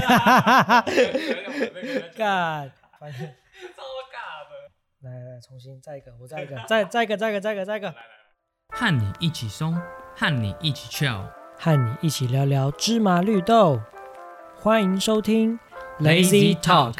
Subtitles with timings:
[2.16, 3.82] 干，反正超
[4.12, 4.52] 尬的。
[5.02, 7.94] 来来重新再一个，我再一个， 再再一个，再一个，再一个，再一个，
[8.68, 9.80] 和你一起松，
[10.16, 11.24] 和你一起跳。
[11.60, 13.80] 和你一起聊聊芝麻绿豆，
[14.54, 15.58] 欢迎收听
[15.98, 16.94] Lazy Talk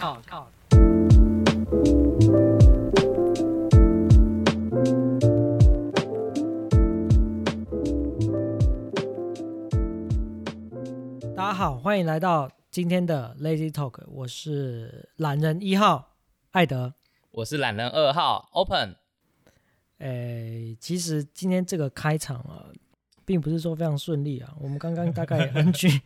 [11.37, 16.17] 大家好，欢迎来到今天的 Lazy Talk，我是懒人一号
[16.51, 16.93] 艾德。
[17.31, 18.95] 我是懒人二号 Open。
[19.99, 22.67] 诶，其实今天这个开场啊，
[23.25, 24.55] 并不是说非常顺利啊。
[24.61, 26.01] 我们刚刚大概 NG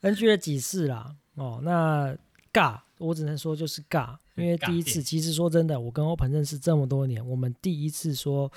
[0.00, 2.16] NG 了几次啦，哦，那
[2.50, 8.50] 尬，我只能说就是尬，因为第一次，其实说真的，我跟 Open 认识这么多年，我们第一次说，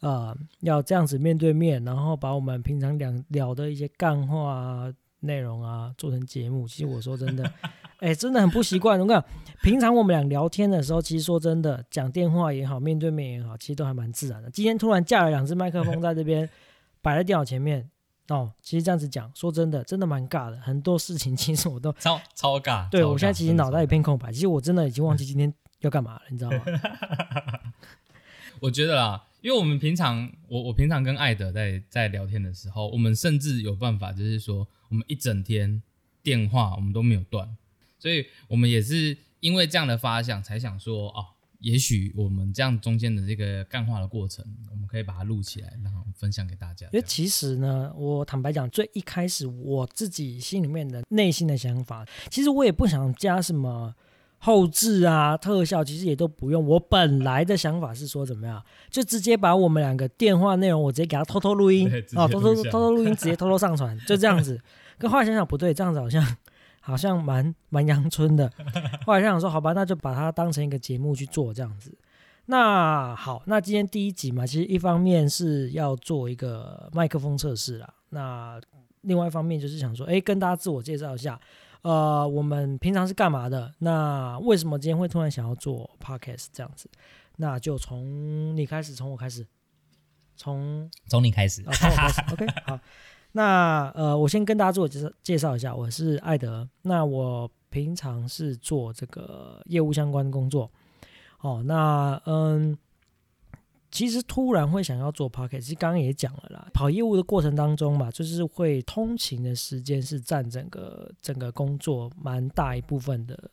[0.00, 7.52] 呃，要这样子面对面，然后把我们平常聊聊的一些干话啊、内容啊做成节目，其实我说真的，
[7.98, 8.98] 哎，真的很不习惯。
[9.00, 9.28] 我跟你讲，
[9.62, 14.50] 平常我们俩聊天的时候，其实说真的，讲电话也好，面对面也好，其实都还蛮自然的。
[14.50, 16.48] 今天突然架了两只麦克风在这边
[17.00, 17.90] 摆在电脑前面，
[18.28, 20.56] 哦，其实这样子讲，说真的，真的蛮尬的。
[20.58, 22.62] 很多事情其实我都 超超尬。
[22.62, 26.58] 超尬对我现在其实脑袋一片空白，其实我真的已经忘记今天要干嘛了，你知道吗？
[28.60, 35.82] 我觉得啦，因为我们平常我我平常跟艾德在在聊天的时候，我们甚至有办法，就是说我们一整天
[36.22, 37.56] 电话我们都没有断，
[37.98, 41.24] 所以我们也是因为这样的发想，才想说哦，
[41.60, 46.86] 也许我们这样中间的这个干话的过程，我们可以把它录起来，然后分享给大家。
[46.92, 53.94] 因为其实呢，我坦白讲，最一开始我自己心里面的内心的想法，其实我也不想加什么
[54.44, 56.66] 后置啊、特效，其实也都不用。
[56.66, 64.60] 我本来的想法是说怎么样，就直接把我们两个电话内容，我直接给他偷偷录音 啊哦，偷偷偷偷录音，直接偷偷上传， 就这样子。
[64.98, 66.36] 可后来想想不对，这样子好像
[66.80, 68.50] 好像蛮蛮阳春的。
[69.06, 71.96] 后来想想说，好吧，那就把它当成一个节目去做这样子。
[72.46, 78.60] 那好，那今天第一集嘛，其实一方面是要做一个麦克风测试啦，那
[79.02, 81.40] 另外一方面就是想说，哎，跟大家自我介绍一下，
[81.82, 83.74] 呃，我们平常是干嘛的？
[83.78, 86.88] 那为什么今天会突然想要做 podcast 这样子？
[87.36, 89.46] 那就从你开始，从我开始，
[90.36, 92.78] 从从你开始啊，从我开始，OK， 好。
[93.32, 96.68] 那呃，我先跟大家自我介绍介绍一下，我是艾德。
[96.82, 100.70] 那我平常是做这个业务相关工作。
[101.40, 102.76] 哦，那嗯，
[103.92, 113.50] 其实突然会想要做 p o c k e t 其实刚刚也讲了啦，跑业务的过程当中嘛，就是会通勤的时间是占整个整个工作蛮大一部分的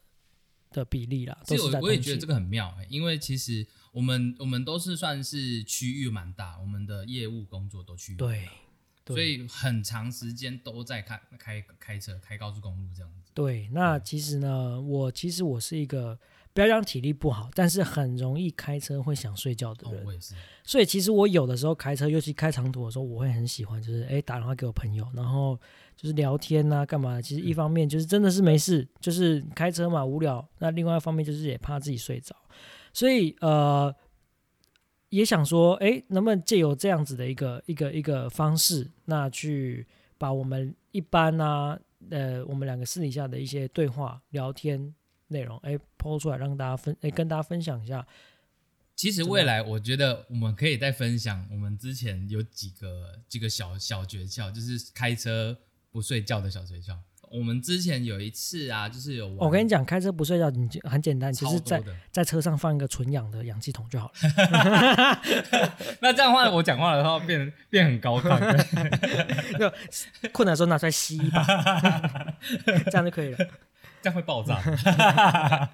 [0.71, 1.37] 的比例啦。
[1.43, 8.47] 其都是在实我我也觉得这个很妙、欸，因为其实我们我们都是算是区域蛮大，我们的业务工作都区域对，
[9.03, 13.29] 对所以很长时间都在开开开车开高速公路这样子。
[13.33, 16.17] 对，那其实呢，我其实我是一个
[16.53, 20.33] 不要讲体力不好，但是很容易开车会想睡觉的人。，哦我也是，
[20.63, 25.57] 所以其实我有的时候开车，尤其开长途的时候，我会很喜欢，就是哎打电话给我朋友，然后
[25.95, 27.21] 就是聊天呐、干嘛。
[27.21, 32.35] 其实一方面就是真的是没事，就是开车嘛无聊；那另外一方面就是也怕自己睡着，
[32.91, 33.93] 所以呃
[35.09, 44.93] 也想说，哎，能不能借由这样子的一个一个一个方式，那去把我们一般啊呃我们两个私底下的一些对话聊天
[45.29, 48.05] 内容，哎抛出来让大家分，哎跟大家分享一下。
[48.95, 55.57] 其实未来我觉得我们可以再分享我们之前有几个几个小小诀窍，就是开车
[55.89, 56.97] 不睡觉的小诀窍。
[57.31, 61.81] 我们之前有一次啊，就是有我跟你讲，开车不睡觉，你就很简单，其实在。
[62.11, 64.13] 在车上放一个纯氧的氧气筒就好了。
[66.01, 68.29] 那这样的话，我讲话的话变变很高亢。
[70.33, 71.45] 困难的时候拿出来吸一把，
[72.89, 73.47] 这样就可以了。
[74.01, 74.59] 这样会爆炸。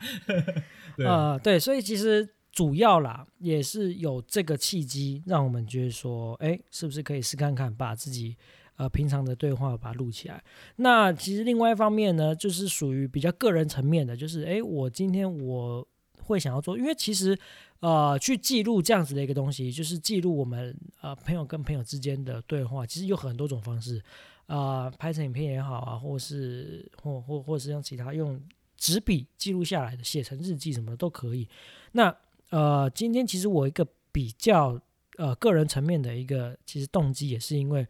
[0.96, 8.38] 对呃，对，所以其实主要啦，也是有这个契机，让我们觉得说，哎，是不是可以试看看，把自己
[8.78, 10.41] 呃平常的对话把它录起来。
[10.78, 15.85] 那其实另外一方面呢，就是属于比较个人层面的，就是哎，我今天我
[16.25, 17.37] 会想要做，因为其实
[17.79, 24.01] 呃去记录这样子的一个东西，就是记录我们呃朋友跟朋友之间的对话，其实有很多种方式。
[24.47, 28.39] 啊、拍成影片也好啊，或是或或或是用其他用
[28.77, 31.49] 纸笔记录下来的，写成日记什么的都可以。
[31.93, 32.16] 那
[32.51, 34.79] 呃，今天其实我一个比较
[35.17, 37.87] 呃个人层面的一个其实动机，也是因为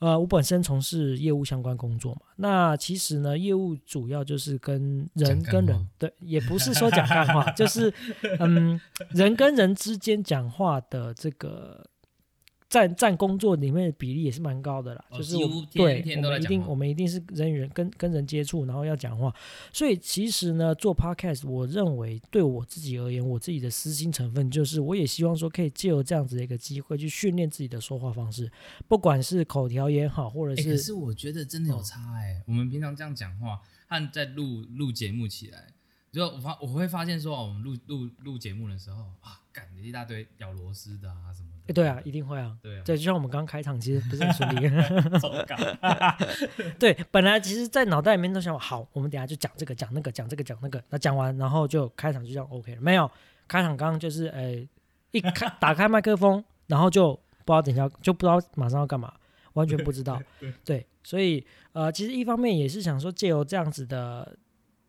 [0.00, 2.20] 呃我本身从事业务相关工作嘛。
[2.36, 7.92] 那其实呢，业务主要就是跟人跟人对，也不是说讲干话， 就是
[8.40, 8.80] 嗯
[9.10, 11.86] 人跟人之间讲话的这个
[12.68, 19.32] 占占工作里面的比例也是蛮高的啦，哦就是我对天我们一定我们一定是人与人跟跟人接触，然后要讲话，
[19.72, 28.50] 所以其实呢，做 podcast，我认为对我自己而言，我自己的私心成分就是，我也希望说可以借由这样子的一个机会去训练自己的说话方式，
[28.88, 35.68] 不管是口条也好，或者是、可是是我觉得真的有差哎、我们平常这样讲话和在录录节目起来，
[36.10, 41.54] 就我发我会发现说，哦，我们录录录节目的时候啊，干一大堆咬螺丝的啊什么的。
[41.68, 42.58] 诶对啊，一定会啊。
[42.60, 44.68] 对啊，对，就像我们刚刚开场，其实不是很顺利。
[45.18, 45.56] 超干。
[46.78, 50.82] 对，本来其实，在脑袋里面都想好，我们等下就讲这个，讲那个，讲这个，讲那个。
[50.90, 52.80] 那讲完，然后就开场就这样 OK 了。
[52.82, 53.10] 没有，
[53.46, 54.68] 开场刚刚就是，呃，
[55.12, 57.14] 一开打开麦克风，然后就
[57.44, 59.14] 不知道等一下就不知道马上要干嘛，
[59.54, 60.20] 完全不知道。
[60.66, 64.36] 对，所以呃，其实一方面也是想说，借由这样子的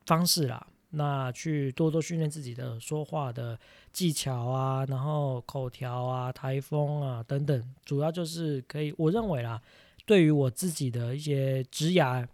[0.05, 3.59] 方式啦，那去多多训练自己的说话的
[3.91, 9.61] 技巧啊，然后口条啊、台风啊等等，主要就是可以，我认为啦，
[10.05, 12.25] 对于我自己的一些职涯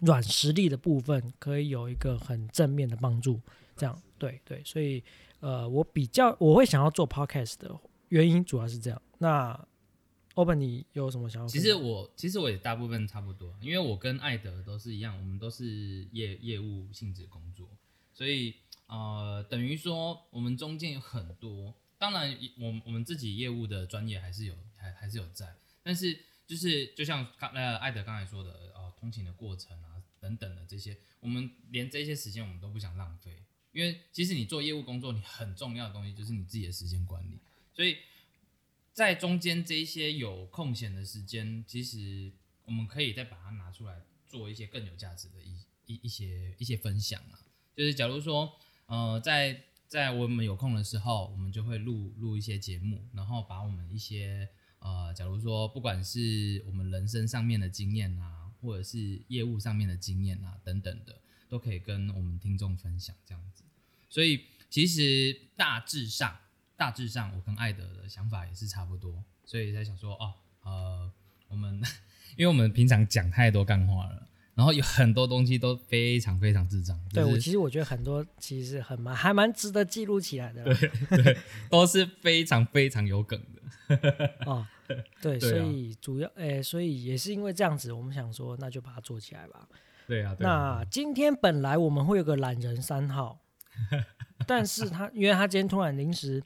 [0.00, 3.40] 软实力的部分，可以有一个很正面的帮助。
[3.76, 5.02] 这样，对对，所以
[5.40, 7.70] 呃，我比较我会想要做 podcast 的
[8.08, 9.00] 原因主要是这样。
[9.18, 9.58] 那
[10.38, 11.58] Open，你有什么想法其？
[11.58, 17.68] 实我其实我也大部分差不多，因为我跟艾德都是一样，我们都是业业务性质工作，
[18.14, 18.54] 所以
[18.86, 25.52] 呃，等于说我们中间有很多，当然我我们自己业务的专业还是有还还是有在，
[25.82, 33.42] 但是就是就像刚呃艾德刚才说的，呃，通勤的过程啊等等的这些，我们连这些时间我们都不想浪费，
[33.72, 37.40] 因为其实你做业务工作，你很重要的东西就是你自己的时间管理，
[37.74, 37.96] 所以
[38.98, 42.32] 在中间这一些有空闲的时间，其实
[42.64, 45.54] 我们可以再把它拿出来做一些更有价值的一
[45.86, 47.38] 一一些一些分享啊。
[47.76, 48.52] 就是假如说，
[48.86, 54.48] 呃，在在我们有空的时候，我们就会录录一些节目，然后把我们一些
[54.80, 63.62] 呃，假如说不管是我们人生上面的经验啊，或者是业务上面的经验啊等等的，都可以跟我们听众分享这样子。
[64.08, 66.36] 所以其实大致上，
[66.78, 70.32] 大致上我跟艾德的想法也是差不多，所以才想说，哦，
[70.62, 71.10] 呃，
[71.48, 71.82] 我们
[72.36, 80.62] 因为我们平常讲太多干话了，然后有很多东西都非常非常智障，对我其实我觉得很多其实很蛮还蛮值得记录起来的
[81.10, 81.36] 对。
[81.68, 84.34] 都是非常非常有梗的。
[84.46, 89.68] 哦，对， 对所啊以主要诶，所以也是因为这样子，我们想说那就把它做起来吧。
[90.06, 93.40] 对啊，那今天本来我们会有个懒人三号，
[94.46, 96.42] 但是他因为他今天突然临时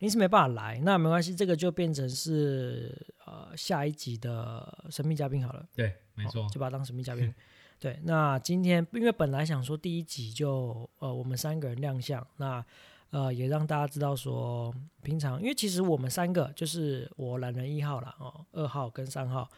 [0.00, 2.94] 临时没办法来，那没关系，这个就变成是
[3.24, 5.66] 呃下一集的神秘嘉宾好了。
[5.74, 7.32] 对，没错哦，就把它当神秘嘉宾。
[7.78, 12.64] 对，那今天因为本来想说第一集就呃我们三个人亮相，那
[13.10, 19.48] 呃也让大家知道说平常，因为其实我们三个就是我懒人一号啦，哦，二号跟三号，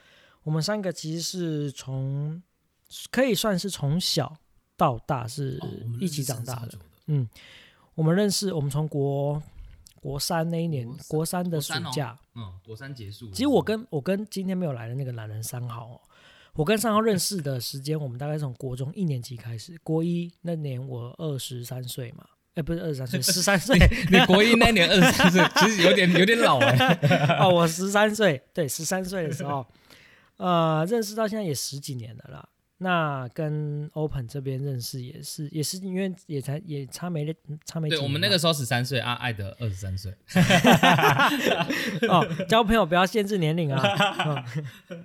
[0.43, 2.41] 我们三个其实是从
[3.11, 4.37] 可以算是从小
[4.77, 5.61] 到大是
[6.01, 7.29] 一起长大的嗯，
[7.95, 9.43] 我们认识，我们从国
[10.03, 16.01] 国三那一年国三的暑假，嗯，国三结束其实我跟我跟今天没有来的那个懒人三号哦，
[16.55, 22.25] 我跟三号认识的时间，我们大概从国中一年级开始，国一那年我二十三岁嘛，
[22.57, 23.79] 哎，不是二十三岁， 十三岁。
[24.11, 29.65] 你国一那年二十三岁， 其实有点有点老哎、哦，我十三岁，对，十三岁的时候，
[30.39, 32.49] 呃，认识到现在也十几年了啦。
[32.83, 37.35] 那跟 Open 这边认识也是，也是因为也才也差没
[37.65, 40.13] 差没对，我们那个时候十三岁啊，爱德二十三岁，
[42.09, 44.45] 哦，交朋友不要限制年龄啊。
[44.89, 45.03] 嗯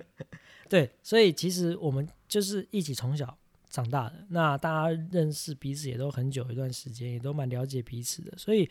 [0.68, 3.38] 对，所以其实我们就是一起从小
[3.70, 8.32] 长大的，那大家认识彼此也都很久一段时间，也都蛮了解彼此的。
[8.36, 8.68] 所以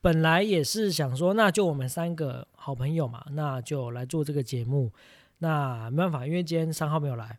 [0.00, 4.92] 本来也是想说，那就我们三个好朋友嘛，那就来做这个节目。
[5.38, 7.36] 那没办法，因为今天三号没有来，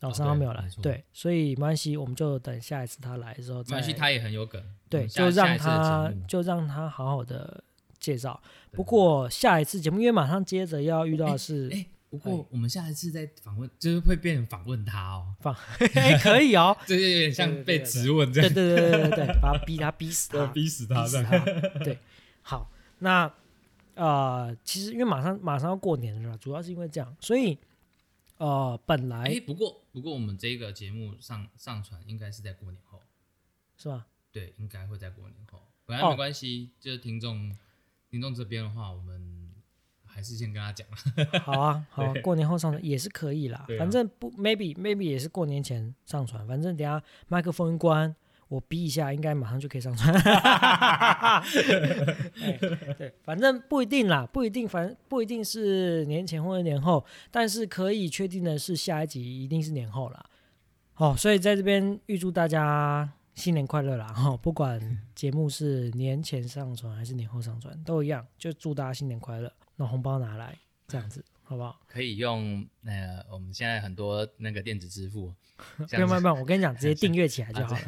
[0.00, 0.82] 然后哦三号没有来，对没错。
[0.82, 7.62] 对，所以没关系，我们就等下一次他来的时候再没关系，他也很有梗，我对，就让他就让他好好的
[7.98, 8.40] 介绍。
[8.72, 15.54] 不过下一次节目，因为马上接着要遇到的是，哎、不过我们下一次再访问，就是会变成访问他哦，访
[15.94, 21.38] 哎，可以哦， 这就有点像被质问这样，对对对对对对，把他逼他逼死他，逼死逼死他。
[21.84, 21.98] 对，
[22.42, 23.30] 好，那
[23.96, 27.58] 呃，其实因为马上马上要过年了，主要是因为这样，所以
[28.40, 32.98] 呃，本来哎、来不过不过我们这个节目上上传应该是在过年后，
[33.76, 34.06] 是吧？
[34.32, 37.54] 对，应该会在过年后，本来哦没关系，就是听众
[38.08, 39.50] 听众这边的话，我们
[40.06, 40.88] 还是先跟他讲，
[41.44, 48.16] 好啊，好啊过年后上传也是可以啦，啊反正不 maybe maybe 也是过年前上传，反正等下麦克风一关，
[48.50, 50.12] 我逼一下，应该马上就可以上传。
[51.22, 51.40] 哎
[52.98, 60.26] 对，反正不一定啦，不一定，反正不一定是年前或者年后，但是可以确定的是，下一集一定是年后啦。
[60.96, 64.08] 哦，所以在这边预祝大家新年快乐啦！
[64.08, 64.80] 哈、不管
[65.14, 69.50] 节目是年前上传还是年后上传，都一样，就祝大家新年快乐。
[69.76, 71.76] 那红包拿来，这样子好不好？
[71.88, 75.34] 可以用呃，我们现在很多那个电子支付，
[75.90, 77.80] 不用不用不用，我跟你讲，直接订阅起来就好了，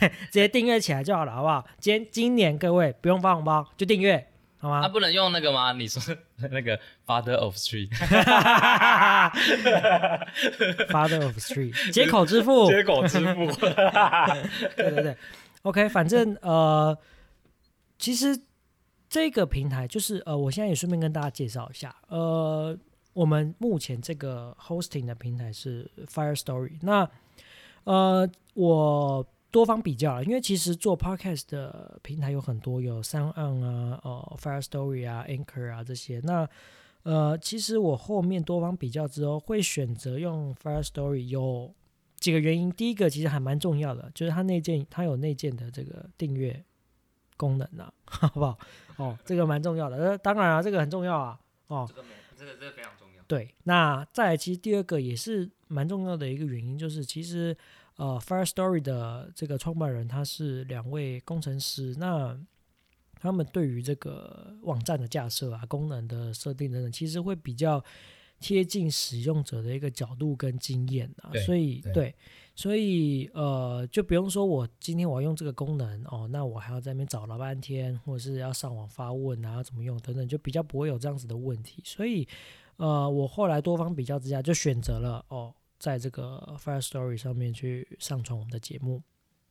[0.32, 1.62] 直接订阅起来就好了，好不好？
[1.78, 4.26] 今天今年各位不用发红包，就订阅，
[4.56, 4.80] 好吗？
[4.80, 5.72] 啊，不能用那个吗？
[5.72, 6.02] 你说
[6.38, 7.90] 那个 Father of Street
[10.88, 13.52] Father of Street 接口支付，接口支付，
[14.74, 15.16] 对对对
[15.64, 16.96] ，OK，反正呃，
[17.98, 18.40] 其实
[19.08, 22.76] 这个平台就是呃，我现在也顺便跟大家介绍一下，呃，
[23.12, 27.08] 我们目前这个 hosting 的平台是 Fire Story，那
[27.84, 36.46] 呃，我多方比较了，因为其实做 podcast 的平台有很多，有 Sound On 啊、呃 Fire Story 啊、Anchor 啊这些，那
[37.04, 41.72] 呃，其实我后面多方比较之后，会选择用 Fire Story 有
[42.18, 42.68] 几个原因。
[42.72, 46.64] 第一个其实还蛮重要的，就是它内建它有内建的这个订阅
[47.36, 48.58] 功能啊， 好不好？
[48.96, 49.96] 哦，这个蛮重要的。
[49.96, 51.38] 呃，当然啊，这个很重要啊。
[51.68, 53.22] 哦，这个没，这个这个非常重要。
[53.28, 57.56] 对，那再来，其实第二个也是蛮重要的一个原因，就是其实
[57.96, 62.38] 呃，Fire Story 的这个创办人他是两位工程师，那
[63.18, 67.82] 他们对于这个网站的架设啊、功能的设定等等，其实会比较
[68.38, 72.14] 贴近使用者的一个角度跟经验啊，所以对对，
[72.56, 82.26] 所以呃，就不用说我今天我要用这个功能哦，那我还要在那边找老半天，或者是要上网发问啊，怎么用等等，就比较不会有这样子的问题，所以。
[82.78, 89.02] 呃，我后来多方比较之下，就选择了哦，在这个 Fire Story 上面去上传我们的节目，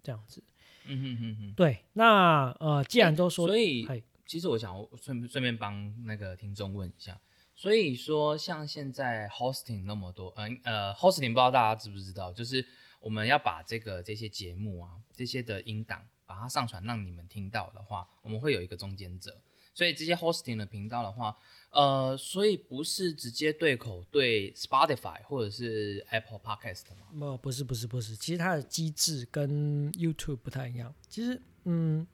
[0.03, 0.43] 这样子。
[0.85, 1.53] 嗯哼哼哼。
[1.55, 7.19] 对，那呃，既然都说，所以嘿其实我想顺顺便帮那个听众问一下，
[7.55, 12.63] 所以说像现在 hosting 那么多，嗯呃 hosting 不知道大家知不知道，就是
[13.05, 19.39] 我们要把这个这些节目啊，这些的音档把它上传让你们听到的话，我们会有一个中间者，
[19.75, 21.38] 所以这些 hosting 的频道的话，
[21.69, 27.05] 呃，所以不是直接对口对 Spotify 或者是 Apple Podcast 吗？
[27.13, 30.91] 不，不是，不是，不是，其实它的机制跟 YouTube 不太一样。
[31.07, 32.07] 其实，嗯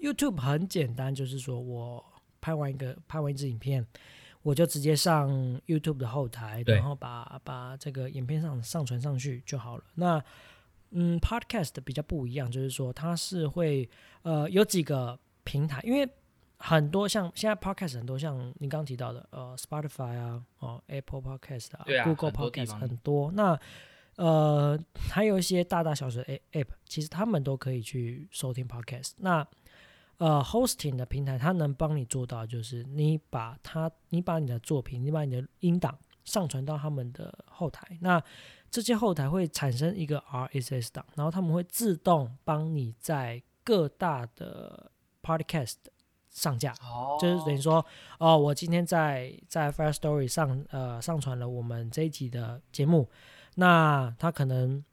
[0.00, 2.04] ，YouTube 很简单，就是说我
[2.40, 3.86] 拍完一个拍完一支影片，
[4.46, 5.28] 我就直接上
[5.66, 9.82] YouTube 的后台，然后把把这个影片上上传上去就好了。
[9.96, 10.22] 那
[10.90, 13.88] 嗯，Podcast 比较不一样，就是说它是会
[14.22, 16.08] 呃有几个平台，因为
[16.58, 23.32] 很多像现在 Podcast 很多像你刚刚提到的呃 Spotify 啊，哦 Apple Podcast 啊啊 g o o g l 很多地 Podcast 方很多。
[23.32, 23.58] 那
[24.16, 24.78] 呃
[25.10, 29.10] 还有一些大大小小的 App，其实他们都可以去收听 Podcast。
[29.18, 29.46] 那
[30.18, 38.22] 呃 Hosting 的平台，它能帮你做到，就是你把它，你把你的作品，你把你的音档上传到他们的后台，那
[38.70, 44.90] 这些后台会产生一个 RSS 档，然后他们会自动帮你在各大的
[45.22, 45.74] Podcast
[46.30, 46.72] 上架。
[46.82, 47.84] 哦就是等于说，
[48.18, 53.08] 哦，我今天在在 Fire Story 上呃上传了我们这一集的节目，
[53.54, 54.84] 那它可能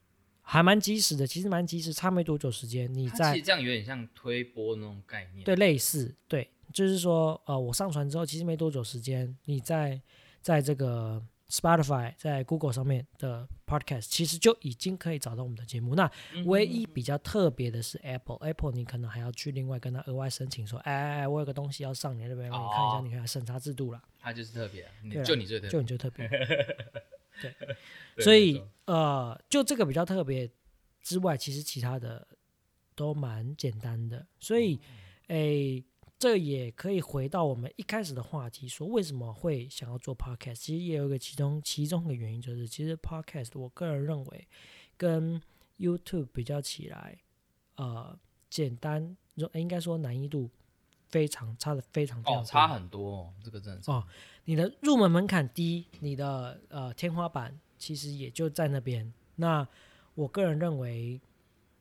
[0.46, 5.44] 还蛮及时的，其实蛮及时，差没多久时间，你在其实这样有点像推播那种概念。
[5.44, 10.00] 对类似对，就是说呃我上传之后，其实没多久时间，你在
[10.42, 15.96] 在这个 Spotify 在 Google 上面的 Podcast 其实就已经可以找到我们的节目。
[15.96, 24.86] 那嗯唯一比较特别的是 Apple，Apple 你可能还要去另外跟他额外申请说，哎哎哎，我有个东西要上你那边，让你看一下，哦你看审查制度啦，它就是特别
[25.24, 26.30] 就你最特别，就你就特别。
[27.42, 27.54] 对
[28.24, 30.50] 所以呃，就这个比较特别
[31.02, 32.28] 之外，其实其他的
[32.96, 34.26] 都蛮简单的。
[34.40, 34.80] 所以，
[35.28, 35.84] 诶，
[36.20, 40.56] 这也可以回到我们一开始的话题，说为什么会想要做 podcast。
[40.56, 44.48] 其实也有一个其中其中的原因，就是其实 podcast 我个人认为
[44.96, 45.42] 跟
[45.80, 47.18] YouTube 比较起来，
[47.76, 48.18] 呃，
[48.50, 49.18] 简单，
[49.54, 50.50] 应该说难易度
[51.10, 54.06] 非常差的非常非常哦，差很多哦，这个真哦
[54.46, 59.14] 你的入门门槛低，你的呃天花板其实也就在那边。
[59.36, 59.68] 那
[60.16, 61.20] 我个人认为，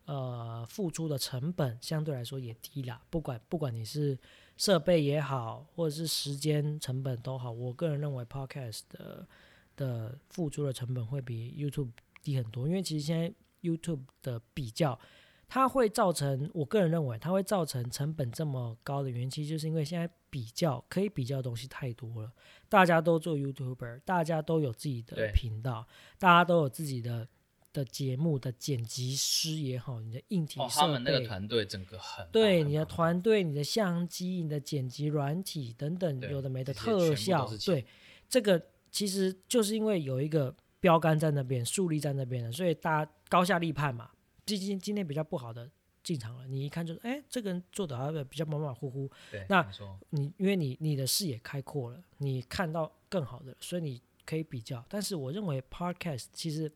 [0.05, 3.01] 呃，付出的成本相对来说也低啦。
[3.09, 4.17] 不管不管你是
[4.57, 9.27] 设备也好，或者是时间成本都好，我个人认为 Podcast 的
[9.75, 11.89] 的付出的成本会比 YouTube
[12.21, 12.67] 低很多。
[12.67, 14.97] 因为其实现在 YouTube 的比较，
[15.47, 22.31] 它会造成我个人认为它会造成成本这么高的原因，其实就是因为现在比较可以比较的东西太多了，
[22.67, 25.85] 大家都做 YouTuber，大家都有自己的频道，
[26.17, 27.27] 大家都有自己的
[27.71, 37.85] 的节目的剪辑师也好，你的硬体哦，设他们那个备，团队整个很对你的团队、你的相机、你的剪辑软体等等，有的没的特效对，
[38.27, 38.59] 这个
[38.89, 44.09] 其实就是因为有一个标杆在那边，树立在那边的，所以大家高下立判嘛。
[44.45, 45.69] 今今今天比较不好的
[46.03, 49.65] 进场了，你一看就是，哎，这个人做的好像比较马马虎虎，对，那
[50.09, 54.83] 你因为你你的视野开阔了，你看到更好的，所以你可以比较。
[54.89, 56.71] 但是我认为 podcast 其实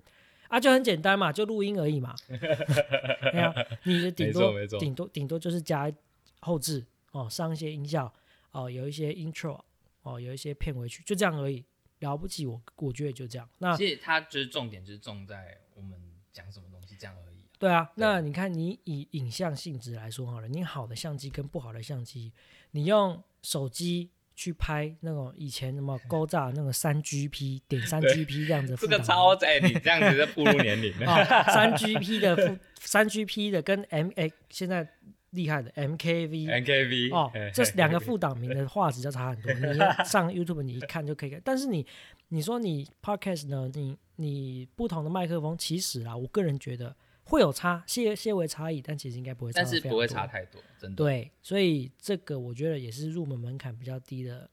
[0.47, 2.15] 啊就很简单嘛，就录音而已嘛。
[2.27, 5.91] 对啊，你的 顶多顶多顶多就是加
[6.39, 8.13] 后置哦，上一些音效
[8.51, 9.59] 哦，有一些 intro
[10.03, 11.65] 哦，有一些片尾曲，就这样而已。
[12.00, 13.50] 了不起，我我觉得就这样。
[13.57, 16.00] 那其实它就是重点，就是重在我们
[16.31, 17.26] 讲什么东西这样而已啊、
[17.60, 22.32] 对啊，那你看，你以影像性质来说好了，你好的相机跟不好的相机，
[22.72, 34.88] 你用手机去拍那种以前什么勾炸那个三 GP 点三 GP 这样子这个超在你这样子在步入年龄啊， 三 GP 的副三 GP 的跟 M A 现在
[35.32, 39.52] 厉害的 MKV MKV 哦嘿，这两个副档名的画质就差很多。
[39.54, 41.86] 你上 YouTube 你一看就可以看，但是你
[42.30, 46.96] 你说你 Podcast 呢，你你不同的麦克风，其实啊，我个人觉得
[47.27, 50.25] 会有差些些微差异，但其实应该不会差，但是不会差。
[50.25, 50.96] 太多，真的。
[50.96, 54.50] 对，所以这个我觉得也是入门门槛比较低的，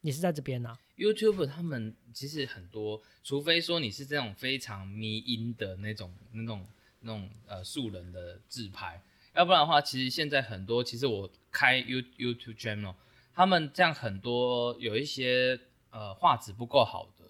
[0.00, 6.66] 也是在这边呐、YouTube 他们其实很多，除非说你是这种非常迷音的那种、那种、
[7.00, 9.00] 那种呃素人的自拍，
[9.34, 12.94] 要不然的话，其实现在很多，其实我开 You YouTube channel，
[13.32, 15.60] 他们这样很多有一些
[15.90, 17.24] 呃画质不够好的，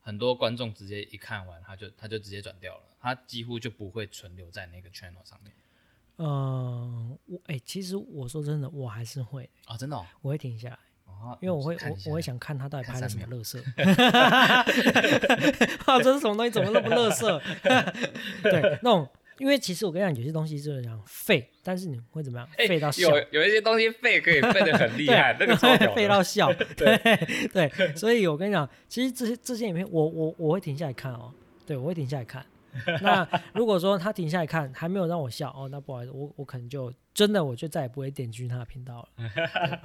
[0.00, 5.52] 很多观众直接一看完他就他就直接转掉了，他几乎就不会存留在那个 channel 上面
[6.18, 10.74] 嗯，我哎、其实我说真的，我还是会，啊、真的、哦，我会停下来。
[10.74, 13.60] 哦因为我会我我会想看他到底拍了什么乐色，
[15.86, 16.50] 啊，这是什么东西？
[16.50, 17.40] 怎么那么乐色？
[18.42, 22.48] 对，那种，因为其实我跟你讲，有些东西就是讲废，但是你会怎么样？
[22.58, 26.98] 哎废到笑，有有一些东西废可以废的很厉害， 那个超屌废到笑，对
[27.52, 31.32] 对，所以我跟你讲，其实这些这些影片，我我我会停下来看哦，
[31.64, 32.44] 对我会停下来看。
[33.02, 39.08] 那如果说他停下来看还没有让我笑哦，那不好意思，我我可能就真的我就再也不会点进去他的频道了。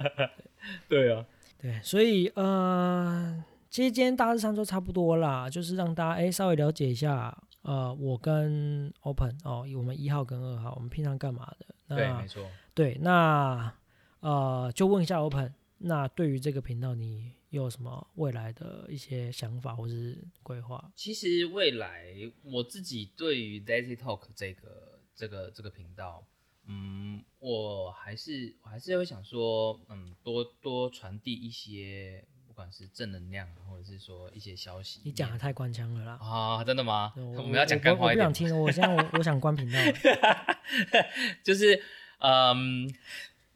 [0.88, 1.24] 对啊，
[1.60, 11.96] 对，所以呃，其实今天大致上就差不多啦，就是让大家哎稍微了解一下，呃，我跟 Open 哦，我们一号跟二号，我们平常干嘛的？
[11.96, 12.42] 对，那没错。
[12.74, 13.72] 对，那
[14.20, 20.92] 呃，就问一下 Open，那对于这个频道，你有什么未来的一些想法或是规划？
[20.94, 26.26] 其实未来我自己对于 Daisy Talk 这个这个这个频道，
[26.66, 35.00] 嗯，我还是我还是会想说，嗯，多多传递一些不管是正能量，或者是说一些消息。
[35.04, 36.18] 你讲的太官腔了啦。
[36.20, 37.12] 啊，真的吗？
[37.16, 39.78] 对我们要讲干话一点吗，不 想听了，我现在我我想关频道。
[41.42, 41.82] 就是
[42.18, 42.92] 嗯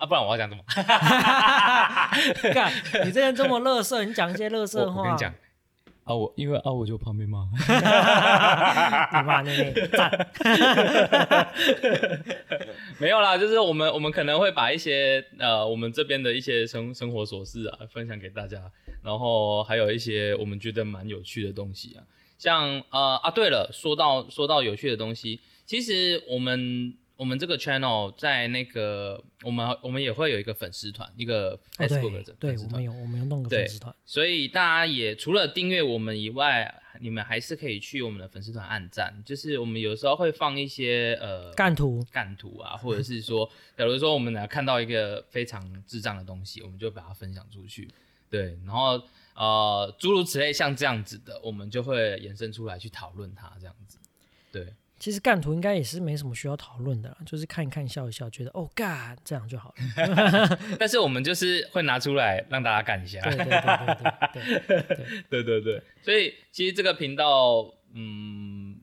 [0.02, 0.64] 啊，不然我要讲什么？
[2.52, 2.72] 干，
[3.06, 4.94] 你这人这么乐色，你讲一些乐色话。
[4.94, 5.32] 我我跟你讲，
[6.02, 7.46] 啊，我因为啊，我就旁边骂。
[7.54, 7.58] 你
[9.24, 10.28] 骂那个赞。
[12.98, 18.60] 没有啦，就是我们我们可能会把一些呃我们这边的一些生生活琐事啊分享给大家，
[19.04, 22.02] 然后还有一些我们觉得蛮有趣的东西啊，
[22.38, 33.94] 像呃啊对了，说到说到有趣的东西，其实我们我们这个 channel 在那个我们我们也会有一个粉丝团，一个哦，Facebook 的对，对粉丝团，我们有，我们有弄个对粉丝团。
[34.04, 47.88] 所以大家也除了订阅我们以外，你们还是可以去我们的粉丝团按赞，就是我们有时候会放一些呃干图，干图啊， 或者是说，假如说我们呢看到一个非常智障的东西，我们就把它分享出去，
[48.28, 49.02] 对，然后
[49.34, 53.98] 呃诸如此类像这样子的，我们就会延伸出来去讨论它这样子，
[54.52, 54.66] 对，
[55.02, 60.58] 其实干图应该也是没什么需要讨论的啦，就是看一看笑一笑，觉得哦干这样就好了。
[60.78, 63.50] 但是我们就是会拿出来让大家干一下，对对对
[64.32, 64.96] 对对对
[65.28, 68.80] 对，对对 对，所以其实这个频道，嗯，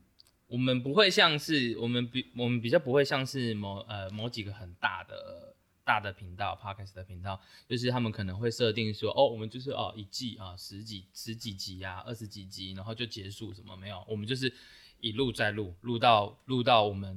[0.48, 5.56] 我们不会像是我们比我们比较不会像是某呃某几个很大的
[5.86, 14.54] 大的频道 podcast 的频道，就是他们可能会设定说，哦，我们就是哦一季啊十几十几集啊二十几集，然后就结束什么没有，我们就是
[15.02, 17.16] 一路再录，录到录到我们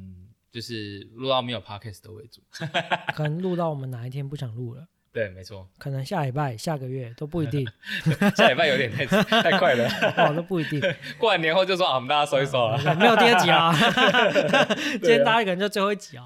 [0.51, 2.41] 就是录到没有 podcast 的为主。
[3.15, 7.67] 可能录到我们哪一天不想录了， 对，没错，可能下礼拜、下个月都不一定，
[8.37, 9.05] 下礼拜有点太
[9.43, 10.81] 太快了，哦都不一定。
[11.19, 12.79] 过完年后就说啊，我们大家收一收了。
[12.97, 13.73] 没有第二集啊，
[14.93, 16.25] 今天大家可能就最后一集啊。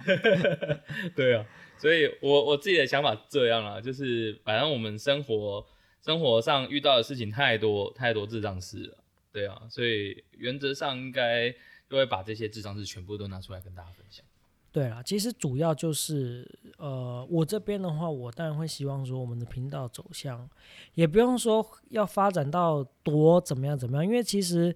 [1.16, 1.44] 对啊，
[1.78, 5.64] 所以我我自己的想法是这样啦，就是反正我们生活
[6.04, 8.98] 生活上遇到的事情太多太多智障事了，
[9.36, 11.50] 对啊，所以原则上应该
[11.90, 14.24] 就会把这些智商是全部都拿出来跟大家分享。
[14.72, 20.48] 对啊，其实主要就是呃，我这边的话，我当然会希望说我们的频道走向，
[20.94, 24.74] 也不用说要发展到多怎么样怎么样，因为其实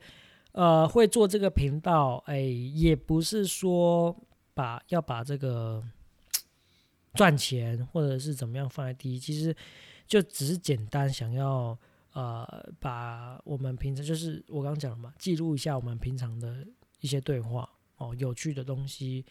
[0.53, 4.15] 呃，会做这个频道，哎，也不是说
[4.53, 5.83] 把要把这个
[7.15, 9.57] 赚钱或者是怎么样放在第一，其实
[10.07, 11.79] 就只是简单想要
[12.13, 16.67] 呃，把我们平常就是我刚刚讲了嘛，记录一下我们平常的
[17.01, 19.25] 一些对话哦，有趣的东西。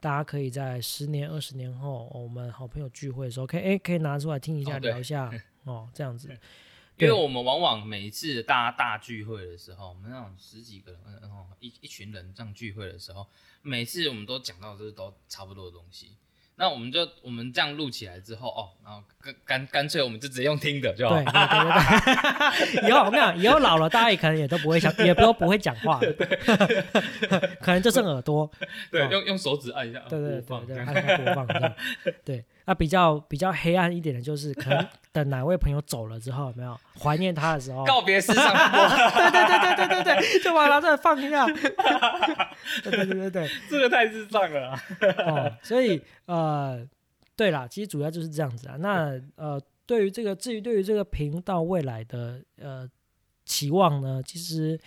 [0.00, 5.30] 大家可以在十年、二十年后，我们好朋友聚会的时候，可以哎，可以拿出来听一下， 聊一下
[5.64, 6.28] 哦，这样子。
[6.98, 13.26] 因为我们往往每一次大家大聚会的时候，我们那种十几个人，哦，一一群人这样聚会的时候，
[13.62, 16.16] 每次我们都讲到这都差不多的东西。
[16.56, 21.16] 那我们就我们这样录起来之后哦，然后干干干脆我们就直接用听的就好。
[21.16, 22.88] 对对对对。
[22.88, 25.98] 以后我跟你讲，以后老了，大家也可能也都不会想，也不不会讲话。
[25.98, 26.12] 对。
[27.60, 28.48] 可能就剩耳朵。
[28.90, 30.00] 对，用用手指按一下。
[30.08, 31.74] 对对对对，按下播放这样。
[32.24, 32.44] 对。
[32.64, 41.44] 那比较比较黑暗一点的就是，可能 等哪位朋友走了之后，有没有怀念他的时候，告别式上 对对对对对对对，就把它再放一下。
[41.46, 44.78] 对对对对，这个太智障了。
[45.26, 46.86] 哦，所以呃，
[47.36, 48.76] 对啦，其实主要就是这样子啊。
[48.78, 52.88] 那呃，对于这个，至于对于这个频道未来的呃
[53.44, 54.78] 期望呢，其实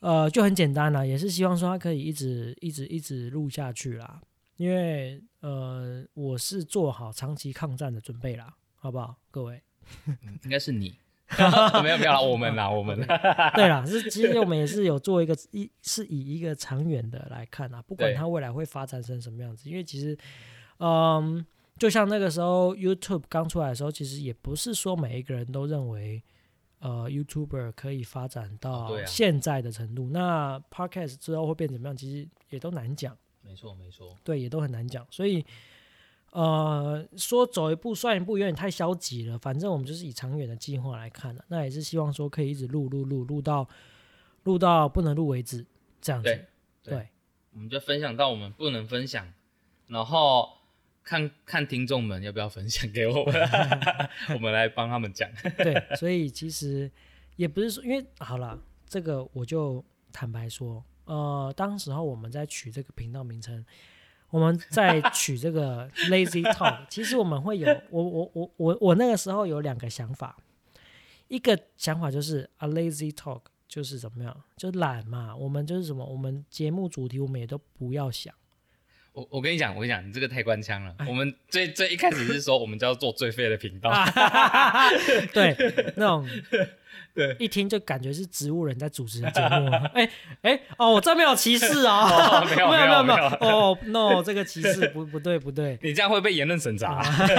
[0.00, 4.20] 呃就很简单了，也是希望说它可以一直一直一直录下去啦。
[4.56, 9.62] 因为呃，我是做好长期抗战的准备啦，好不好，各位？
[10.44, 10.96] 应该是你
[11.82, 12.96] 没有没有啦，我们啦，我们。
[13.54, 19.68] 对啦，是其实我们也是有做一个一，是以一个长远的来看啊，不管它未来会发展成什么样子。
[19.68, 20.16] 因为其实，
[20.78, 21.44] 嗯，
[21.78, 26.22] 就像那个时候 YouTube 刚出来的时候，其实也不是说每一个人都认为，
[26.80, 30.10] 呃，YouTuber 可以发展到现在的程度。
[30.10, 33.16] 那 Podcast 之后会变怎么样，其实也都难讲。
[33.44, 35.44] 没错，没错，对，也都很难讲，所以，
[36.30, 39.38] 呃，说走一步算一步，有点太消极了。
[39.38, 43.68] 反正我们就是以长远的计划来看了，那也是希望说可以一直录录录录到
[44.44, 45.66] 录到不能录为止，
[46.00, 46.46] 这样子。
[46.82, 47.08] 对，
[47.52, 49.30] 我们就分享到我们不能分享，
[49.88, 50.48] 然后
[51.02, 53.34] 看看听众们要不要分享给我们，
[54.34, 55.28] 我们来帮他们讲。
[55.58, 56.90] 对，所以其实
[57.36, 60.82] 也不是说，因为好了，这个我就坦白说。
[61.04, 63.64] 呃，当时候我们在取这个频道名称，
[64.30, 70.36] 我们在 取这个 Lazy Talk，其实我们会有我我我我我那个时候有两个想法，
[71.28, 78.34] 一个想法就是啊 Lazy Talk 就是怎么样，就懒嘛，我们就是什么，我们节目主题我们也都不要想。
[79.12, 80.94] 我我跟你讲，我跟你讲，你这个太官腔了。
[81.06, 83.90] 我们最最一开始是说，我们叫做最废的频道，
[85.32, 85.54] 对，
[85.96, 86.28] 那种。
[87.14, 89.70] 对，一听就感觉是植物人在主持的节目。
[89.92, 90.08] 哎
[90.40, 97.02] 哎哦，我这没有歧视哦， 没有没有没有没有哦，no，这个歧视不不对不对，你这样会被言论审查。
[97.26, 97.34] 没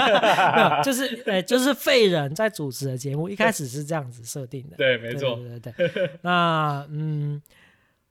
[0.62, 4.78] 有，就是哎，就是废人在主持的节目，一开始是这样子设定的。
[4.78, 6.10] 对，没错，对对对。
[6.22, 7.42] 那嗯，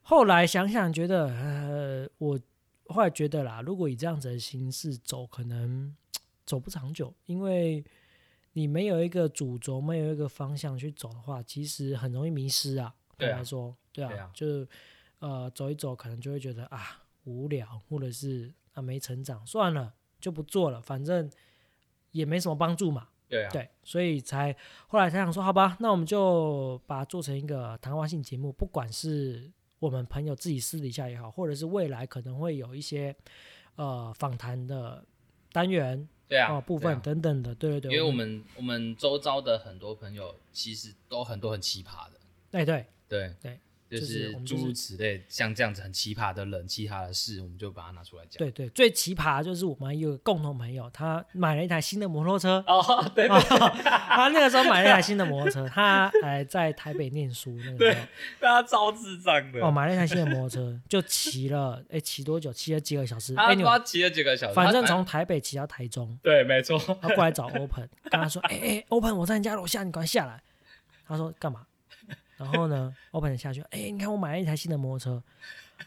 [0.02, 2.36] 后来想想觉得，呃，我
[2.92, 5.96] 后来觉得啦，如果以这样子的形式走，可能
[6.44, 7.84] 走不长久，因为。
[8.54, 12.94] 你没有一个主轴，没有一个方向去走的话，其实很容易迷失啊。
[13.16, 14.68] 对来说，对啊，就是
[15.20, 21.30] 呃走一走，可能就会觉得啊无聊，或者是啊没成长，算了就不做了，反正
[22.10, 23.08] 也没什么帮助嘛。
[23.26, 24.54] 对啊，对，所以才
[24.86, 29.50] 后来才想说，好吧，那我们就把它做成一个谈话性节目，不管是
[29.82, 33.12] 我们朋友自己私底下也好，或者是未来可能会有一些
[33.74, 35.04] 呃访谈的
[35.50, 36.08] 单元。
[36.28, 42.20] 对啊，部分等等的，对对对，因为我们我们周遭的很多朋友其实都很多很奇葩的，
[42.52, 43.58] 哎对对对。
[44.00, 48.38] 就是诸如此类，像这样子很奇葩的人、奇葩的事，我们就把它拿出来讲。
[48.38, 52.64] 对对，最奇葩就是我们有个共同朋友，他买了一台新的摩托车。
[52.66, 52.82] 哦，
[53.14, 53.38] 对对，
[53.84, 57.96] 他那个时候买了一台新的摩托车，他还在台北念书那个时候，对
[58.40, 59.60] 他超智障的。
[59.60, 62.52] 哦，买了一台新的摩托车，就骑了，哎，骑多久？
[62.52, 63.34] 骑了几个小时？
[63.34, 64.54] 他他骑了几个小时？
[64.54, 66.18] 反正从台北骑到台中。
[66.22, 66.78] 对，没错。
[67.00, 70.42] 他过来找 Open，跟他说：“哎哎，Open，我在你家楼下，你赶快下来。”
[71.06, 71.66] 他说：“干嘛？”
[72.42, 75.22] 然后呢我本来下去，哎，你看我买了一台新的摩托车，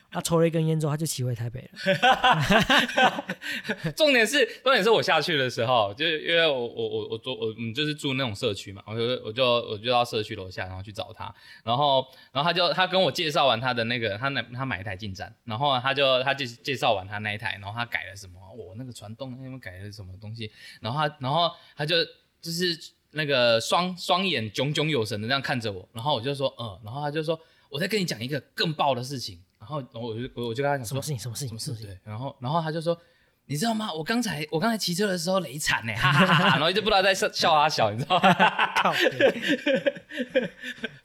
[0.10, 1.80] 他抽了一根烟之后，他就骑回台北了。
[3.96, 21.96] 重点是，重点是我下去的时候，就是因为我我我我住我们就是住那种社区嘛，我就我就我就到社区楼下，然后去找他，然后然后他就他跟我介绍完他的那个他那他买一台进站，然后他就他介介绍完他那一台，然后他改了什么，我那个传动那边改了什么东西，然后他然后他就
[22.42, 22.78] 就是。
[23.16, 31.18] 那个双双眼炯炯有神的那样看着我，然后我就说，嗯，然后他就说，我在跟你讲一个更爆的事情，然然后我就我我就跟他讲什么事情？
[31.20, 31.58] 什么事情？
[31.58, 31.88] 什么事情？
[31.88, 32.98] 对，然后然后他就说。
[33.48, 33.94] 你知道吗？
[33.94, 36.50] 我刚才我刚才骑车的时候雷惨呢，哈哈哈哈！
[36.58, 38.34] 然后一直不知道在笑笑他小，你知道吗？
[38.82, 38.92] 靠！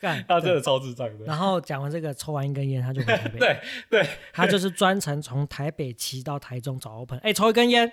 [0.00, 1.26] 干，他真的超智障的。
[1.26, 3.36] 然后讲完这个，抽完一根烟，他就回台北。
[3.38, 7.92] 对对，他就是专程从台北骑到台中找 open，哎，抽一根烟，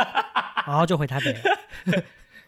[0.66, 1.40] 然后就回台北了。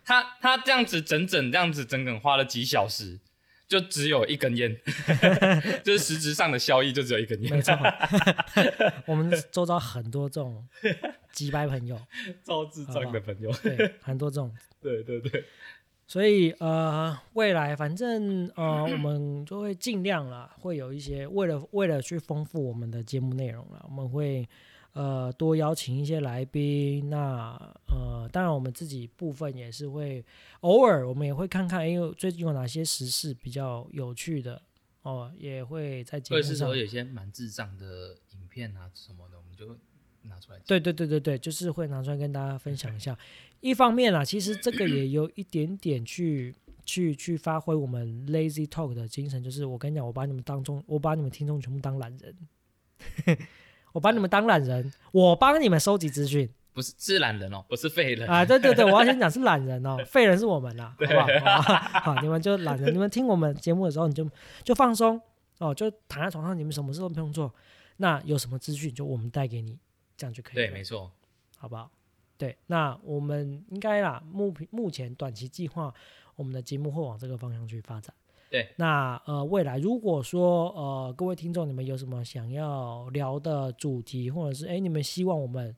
[0.08, 3.20] 他他这样子整整这样子整整花了几小时，
[3.68, 4.74] 就只有一根烟，
[5.84, 7.54] 就是实质上的效益就只有一根烟。
[7.54, 7.76] 没错，
[9.06, 10.66] 我们周遭很多这种
[11.32, 12.00] 几百朋友，
[12.42, 13.52] 超智障的朋友。
[13.62, 14.50] 对，很多这种。
[14.80, 15.44] 对对对。
[16.06, 24.48] 所以呃，未来反正呃，我们就会尽量啦，会有一些为了为了去丰富我们的节目内容啦，我们会
[24.92, 27.08] 呃多邀请一些来宾。
[27.10, 27.56] 那
[27.88, 30.24] 呃，当然我们自己部分也是会
[30.60, 34.60] 偶尔我们也会看看，因为最近有哪些时事比较有趣的
[35.02, 36.42] 哦，也会在节目上。
[36.42, 39.76] 或者是说有一些蛮智障的影片啊什么的，我们就
[40.22, 40.58] 拿出来。
[40.66, 43.16] 对对对对对，就是会拿出来跟大家分享一下。
[43.60, 53.38] 一方面啊，其实这个也有一点点去去去发挥我们 lazy talk 的精神，就是我跟你讲，我把你们当中，我把你们听众全部当懒人，
[53.92, 58.44] 我把你们当懒人，我帮你们收集资讯，不是是懒人哦，不是废人啊！
[58.44, 62.12] 对对对， 我要先讲是懒人哦，废人是我们 啦，好不好？
[62.14, 64.28] 好，你们就懒人，你们听我们节目的时候，你就
[64.62, 65.20] 就放松
[65.58, 67.52] 哦，就躺在床上，你们什么事都不用做，
[67.96, 69.78] 那有什么资讯就我们带给你，
[70.16, 70.54] 这样就可以。
[70.54, 71.10] 对，没错，
[71.56, 71.90] 好不好？
[72.36, 75.92] 对，那我们应该啦，目目前短期计划，
[76.36, 78.14] 我们的节目会往这个方向去发展。
[78.50, 85.74] 对，那呃，未来如果说呃，各位听众你们有什么想要聊的主题，或者是哎，你们希望我们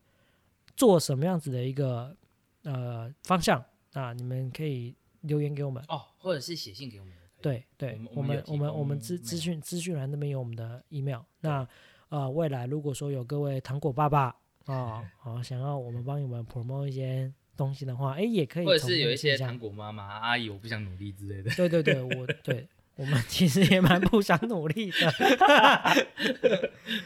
[0.76, 2.16] 做什么样子的一个
[2.62, 7.14] 呃方向，啊你们可以留言给我们哦，或者是写信给我们。
[7.42, 11.20] 对对，我们我们我们资资讯资讯栏那边有我们的 email。
[11.40, 11.66] 那
[12.11, 14.37] 呃，未来如果说有各位糖果爸爸。
[14.66, 21.51] 哦，好， 想要我们帮你们 promote 一些东西的话，哎，也可以，或者是有一些糖果妈妈阿姨，我不想努力之类的。
[21.55, 25.12] 对对对，我 对我们其实也蛮不想努力的。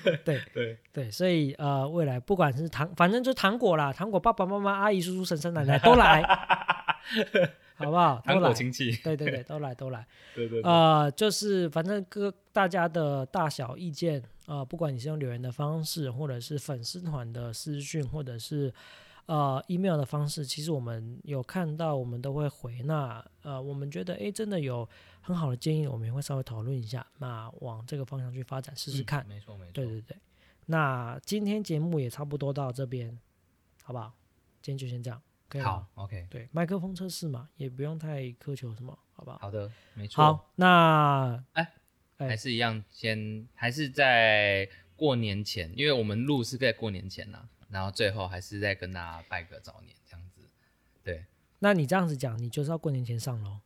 [0.25, 6.23] 对对对，所以呃，未来不管是糖，反正就糖果啦，糖果爸爸妈妈、阿姨、叔叔、婶婶、奶奶都来，
[7.75, 8.23] 好不好？
[8.25, 10.07] 糖果亲戚，对对对，都来都来。
[10.37, 14.23] 对对，呃，就是反正各大家的大小意见。
[14.47, 18.71] 呃，不管你是用留言的方式，或者是粉丝团的私讯，或者是
[19.27, 22.83] 呃 email 的方式，其实我们有看到，我们都会回。
[22.83, 24.89] 那呃，我们觉得诶，真的有
[25.21, 29.27] 很好的建议，我们也会稍微讨论一下，那往这个方向去发展试试看。
[29.27, 29.73] 没错没错。
[29.73, 30.17] 对对对。
[30.67, 33.19] 那今天节目也差不多到这边，
[33.83, 34.13] 好不好？
[34.63, 35.21] 今天就先这样。
[35.49, 36.27] 可以好，OK。
[36.31, 39.39] 对，麦克风测试嘛，也不用太苛求什么，好不好？
[39.39, 40.25] 好的，没错。
[40.25, 41.73] 好，那哎。
[42.17, 50.49] 还是一样，先还是在过年前，因为我们录是在过年前呐，然后最后还是再跟大家拜个早年这样子。
[51.03, 51.25] 对，
[51.59, 53.59] 那你这样子讲，你就是要过年前上喽？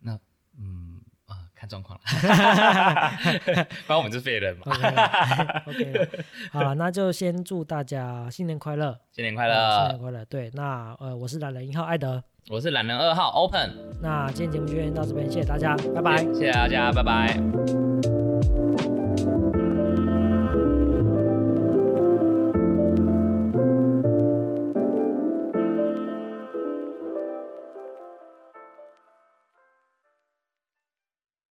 [0.00, 0.18] 那
[0.58, 2.04] 嗯啊，看状况了，
[3.86, 4.64] 反正我们是废人嘛。
[5.64, 6.08] OK，
[6.50, 10.22] 好了，那就先祝大家新年快乐，新年快乐，新年快乐。
[10.26, 12.22] 对，那呃，我是懒人一号艾德。
[12.50, 13.70] 我是懒人二号 Open，
[14.02, 17.81] 那今天节目就先到这边，谢谢大家，拜拜，谢谢大家，拜拜。